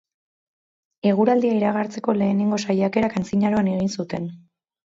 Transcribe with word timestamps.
Eguraldia 1.09 1.59
iragartzeko 1.59 2.17
lehenengo 2.21 2.61
saiakerak 2.65 3.21
antzinaroan 3.23 3.73
egin 3.77 3.93
zuten. 4.01 4.31